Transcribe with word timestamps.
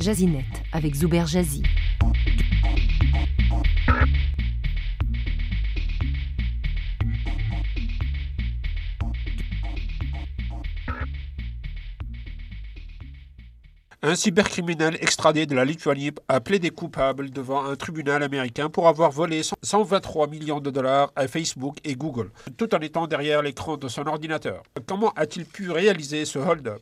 Jazinet 0.00 0.46
avec 0.72 0.94
Zuber 0.94 1.26
Jazzy. 1.26 1.62
Un 14.02 14.14
cybercriminel 14.14 14.96
extradé 15.02 15.44
de 15.44 15.54
la 15.54 15.66
Lituanie 15.66 16.12
a 16.28 16.40
plaidé 16.40 16.70
coupable 16.70 17.28
devant 17.28 17.66
un 17.66 17.76
tribunal 17.76 18.22
américain 18.22 18.70
pour 18.70 18.88
avoir 18.88 19.10
volé 19.10 19.42
123 19.62 20.28
millions 20.28 20.60
de 20.60 20.70
dollars 20.70 21.12
à 21.14 21.28
Facebook 21.28 21.76
et 21.84 21.94
Google, 21.94 22.30
tout 22.56 22.74
en 22.74 22.78
étant 22.78 23.06
derrière 23.06 23.42
l'écran 23.42 23.76
de 23.76 23.88
son 23.88 24.06
ordinateur. 24.06 24.62
Comment 24.86 25.12
a-t-il 25.16 25.44
pu 25.44 25.70
réaliser 25.70 26.24
ce 26.24 26.38
hold-up? 26.38 26.80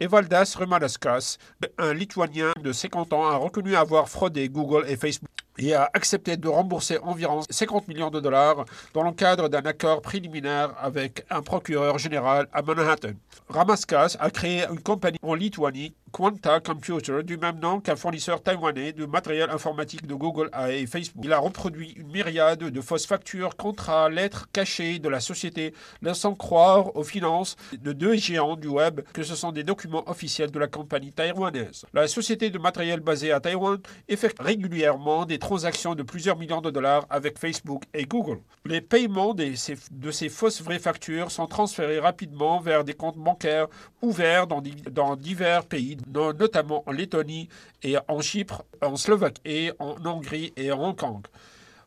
Evaldas 0.00 0.54
Rumalaskas, 0.56 1.36
un 1.76 1.92
Lituanien 1.92 2.52
de 2.62 2.72
50 2.72 3.12
ans, 3.12 3.28
a 3.28 3.36
reconnu 3.36 3.76
avoir 3.76 4.08
fraudé 4.08 4.48
Google 4.48 4.86
et 4.88 4.96
Facebook 4.96 5.28
et 5.60 5.74
a 5.74 5.90
accepté 5.94 6.36
de 6.36 6.48
rembourser 6.48 6.98
environ 7.02 7.42
50 7.48 7.88
millions 7.88 8.10
de 8.10 8.20
dollars 8.20 8.64
dans 8.94 9.02
le 9.02 9.12
cadre 9.12 9.48
d'un 9.48 9.62
accord 9.62 10.00
préliminaire 10.00 10.74
avec 10.80 11.24
un 11.30 11.42
procureur 11.42 11.98
général 11.98 12.48
à 12.52 12.62
Manhattan. 12.62 13.12
Ramaskas 13.48 14.16
a 14.18 14.30
créé 14.30 14.64
une 14.70 14.80
compagnie 14.80 15.18
en 15.22 15.34
Lituanie 15.34 15.94
Quanta 16.12 16.60
Computer, 16.60 17.22
du 17.22 17.36
même 17.36 17.60
nom 17.60 17.80
qu'un 17.80 17.94
fournisseur 17.94 18.42
taïwanais 18.42 18.92
de 18.92 19.06
matériel 19.06 19.50
informatique 19.50 20.06
de 20.06 20.14
Google 20.14 20.50
et 20.68 20.86
Facebook. 20.86 21.24
Il 21.24 21.32
a 21.32 21.38
reproduit 21.38 21.92
une 21.92 22.08
myriade 22.08 22.58
de 22.58 22.80
fausses 22.80 23.06
factures, 23.06 23.56
contrats, 23.56 24.08
lettres 24.08 24.48
cachées 24.52 24.98
de 24.98 25.08
la 25.08 25.20
société, 25.20 25.72
laissant 26.02 26.34
croire 26.34 26.96
aux 26.96 27.04
finances 27.04 27.56
de 27.72 27.92
deux 27.92 28.16
géants 28.16 28.56
du 28.56 28.68
web 28.68 29.02
que 29.12 29.22
ce 29.22 29.34
sont 29.34 29.52
des 29.52 29.62
documents 29.62 30.08
officiels 30.08 30.50
de 30.50 30.58
la 30.58 30.66
compagnie 30.66 31.12
taïwanaise. 31.12 31.84
La 31.94 32.08
société 32.08 32.50
de 32.50 32.58
matériel 32.58 33.00
basée 33.00 33.32
à 33.32 33.40
Taïwan 33.40 33.78
effectue 34.08 34.42
régulièrement 34.42 35.26
des 35.26 35.38
transactions 35.50 35.96
de 35.96 36.04
plusieurs 36.04 36.38
millions 36.38 36.60
de 36.60 36.70
dollars 36.70 37.06
avec 37.10 37.36
Facebook 37.36 37.82
et 37.92 38.04
Google. 38.04 38.38
Les 38.64 38.80
paiements 38.80 39.34
de 39.34 39.54
ces, 39.56 40.28
fausses 40.28 40.62
vraies 40.62 40.78
factures 40.78 41.32
sont 41.32 41.48
transférés 41.48 41.98
rapidement 41.98 42.60
vers 42.60 42.84
des 42.84 42.94
comptes 42.94 43.16
bancaires 43.16 43.66
ouverts 44.00 44.46
dans, 44.46 45.16
divers 45.16 45.64
pays 45.64 45.96
notamment 46.38 46.84
en 46.86 46.92
Lettonie 46.92 47.48
et 47.82 47.96
en 48.06 48.20
Chypre, 48.20 48.62
en 48.80 48.94
Slovaquie 48.94 49.72
en 49.80 49.96
Hongrie 50.06 50.52
et 50.56 50.70
en 50.70 50.90
Hong 50.90 50.96
Kong. 50.96 51.22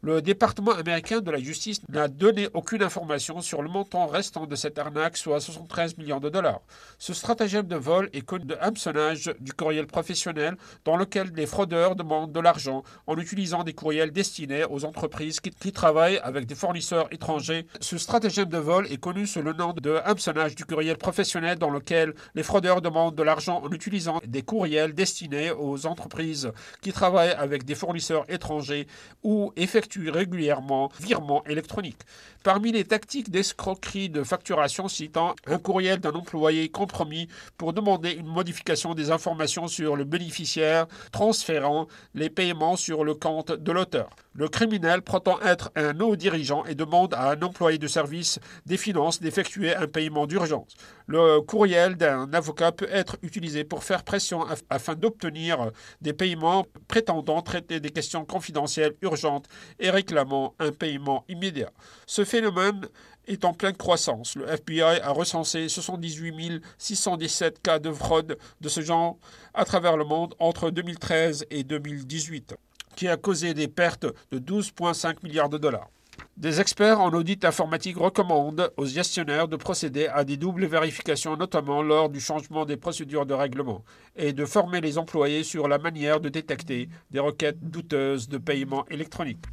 Le 0.05 0.21
département 0.21 0.73
américain 0.73 1.21
de 1.21 1.31
la 1.31 1.39
justice 1.39 1.79
n'a 1.87 2.09
donné 2.09 2.49
aucune 2.53 2.83
information 2.83 3.39
sur 3.39 3.61
le 3.61 3.69
montant 3.69 4.05
restant 4.05 4.45
de 4.45 4.53
cette 4.53 4.77
arnaque, 4.77 5.15
soit 5.15 5.39
73 5.39 5.97
millions 5.97 6.19
de 6.19 6.27
dollars. 6.27 6.59
Ce 6.99 7.13
stratagème 7.13 7.67
de 7.67 7.77
vol 7.77 8.09
est 8.11 8.19
connu 8.19 8.43
de 8.43 8.57
hameçonnage 8.59 9.33
du 9.39 9.53
courriel 9.53 9.87
professionnel 9.87 10.57
dans 10.83 10.97
lequel 10.97 11.31
les 11.33 11.45
fraudeurs 11.45 11.95
demandent 11.95 12.33
de 12.33 12.39
l'argent 12.41 12.83
en 13.07 13.15
utilisant 13.15 13.63
des 13.63 13.71
courriels 13.71 14.11
destinés 14.11 14.65
aux 14.65 14.83
entreprises 14.83 15.39
qui, 15.39 15.71
travaillent 15.71 16.17
avec 16.17 16.47
des 16.47 16.55
fournisseurs 16.55 17.07
étrangers. 17.13 17.65
Ce 17.79 17.97
stratagème 17.97 18.49
de 18.49 18.57
vol 18.57 18.87
est 18.91 18.97
connu 18.97 19.25
sous 19.25 19.41
le 19.41 19.53
nom 19.53 19.71
de 19.71 20.01
hameçonnage 20.03 20.55
du 20.55 20.65
courriel 20.65 20.97
professionnel 20.97 21.57
dans 21.57 21.69
lequel 21.69 22.13
les 22.35 22.43
fraudeurs 22.43 22.81
demandent 22.81 23.15
de 23.15 23.23
l'argent 23.23 23.61
en 23.63 23.71
utilisant 23.71 24.19
des 24.27 24.41
courriels 24.41 24.93
destinés 24.93 25.51
aux 25.51 25.85
entreprises 25.85 26.51
qui 26.81 26.91
travaillent 26.91 27.35
avec 27.37 27.63
des 27.63 27.75
fournisseurs 27.75 28.25
étrangers 28.27 28.85
ou 29.23 29.53
effectuent 29.55 29.92
régulièrement 30.09 30.91
virements 30.99 31.43
électroniques. 31.45 32.01
Parmi 32.43 32.71
les 32.71 32.83
tactiques 32.83 33.31
d'escroquerie 33.31 34.09
de 34.09 34.23
facturation 34.23 34.87
citant 34.87 35.35
un 35.47 35.57
courriel 35.57 35.99
d'un 35.99 36.11
employé 36.11 36.69
compromis 36.69 37.27
pour 37.57 37.73
demander 37.73 38.11
une 38.11 38.27
modification 38.27 38.93
des 38.93 39.11
informations 39.11 39.67
sur 39.67 39.95
le 39.95 40.03
bénéficiaire 40.03 40.87
transférant 41.11 41.87
les 42.15 42.29
paiements 42.29 42.75
sur 42.75 43.03
le 43.03 43.13
compte 43.13 43.51
de 43.51 43.71
l'auteur. 43.71 44.09
Le 44.35 44.47
criminel 44.47 45.03
prétend 45.03 45.39
être 45.41 45.71
un 45.75 45.99
haut 45.99 46.15
dirigeant 46.15 46.65
et 46.65 46.73
demande 46.73 47.13
à 47.13 47.31
un 47.31 47.41
employé 47.43 47.77
de 47.77 47.87
service 47.87 48.39
des 48.65 48.77
finances 48.77 49.19
d'effectuer 49.19 49.75
un 49.75 49.87
paiement 49.87 50.25
d'urgence. 50.25 50.73
Le 51.05 51.39
courriel 51.41 51.97
d'un 51.97 52.33
avocat 52.33 52.71
peut 52.71 52.87
être 52.89 53.17
utilisé 53.21 53.63
pour 53.63 53.83
faire 53.83 54.03
pression 54.03 54.43
afin 54.71 54.95
d'obtenir 54.95 55.71
des 56.01 56.13
paiements 56.13 56.65
prétendant 56.87 57.43
traiter 57.43 57.79
des 57.79 57.91
questions 57.91 58.25
confidentielles 58.25 58.95
urgentes 59.03 59.47
et 59.79 59.91
réclamant 59.91 60.55
un 60.57 60.71
paiement 60.71 61.25
immédiat. 61.29 61.71
Ce 62.07 62.25
phénomène 62.25 62.87
est 63.27 63.45
en 63.45 63.53
pleine 63.53 63.77
croissance. 63.77 64.35
Le 64.35 64.49
FBI 64.49 64.81
a 64.81 65.11
recensé 65.11 65.69
78 65.69 66.59
617 66.79 67.61
cas 67.61 67.77
de 67.77 67.91
fraude 67.91 68.37
de 68.61 68.69
ce 68.69 68.81
genre 68.81 69.17
à 69.53 69.63
travers 69.63 69.95
le 69.95 70.05
monde 70.05 70.33
entre 70.39 70.71
2013 70.71 71.45
et 71.51 71.63
2018, 71.63 72.55
qui 72.95 73.07
a 73.07 73.17
causé 73.17 73.53
des 73.53 73.67
pertes 73.67 74.05
de 74.31 74.39
12,5 74.39 75.17
milliards 75.23 75.49
de 75.49 75.57
dollars. 75.57 75.89
Des 76.37 76.59
experts 76.59 76.99
en 76.99 77.11
audit 77.11 77.45
informatique 77.45 77.97
recommandent 77.97 78.71
aux 78.77 78.85
gestionnaires 78.85 79.47
de 79.47 79.55
procéder 79.55 80.07
à 80.07 80.23
des 80.23 80.37
doubles 80.37 80.65
vérifications, 80.65 81.37
notamment 81.37 81.81
lors 81.81 82.09
du 82.09 82.19
changement 82.19 82.65
des 82.65 82.77
procédures 82.77 83.25
de 83.25 83.33
règlement, 83.33 83.83
et 84.15 84.33
de 84.33 84.45
former 84.45 84.81
les 84.81 84.97
employés 84.97 85.43
sur 85.43 85.67
la 85.67 85.77
manière 85.77 86.19
de 86.19 86.29
détecter 86.29 86.89
des 87.11 87.19
requêtes 87.19 87.59
douteuses 87.61 88.29
de 88.29 88.37
paiement 88.37 88.85
électronique. 88.89 89.43